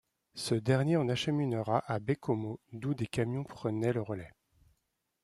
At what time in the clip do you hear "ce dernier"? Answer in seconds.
0.33-0.97